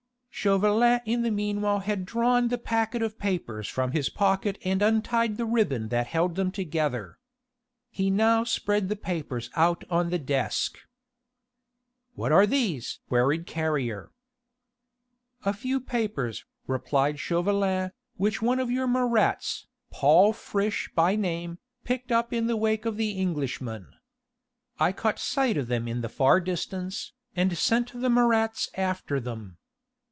[0.33, 5.37] Chauvelin in the meanwhile had drawn the packet of papers from his pocket and untied
[5.37, 7.19] the ribbon that held them together.
[7.91, 10.79] He now spread the papers out on the desk.
[12.15, 14.09] "What are these?" queried Carrier.
[15.45, 22.11] "A few papers," replied Chauvelin, "which one of your Marats, Paul Friche by name, picked
[22.11, 23.93] up in the wake of the Englishmen.
[24.79, 29.57] I caught sight of them in the far distance, and sent the Marats after them.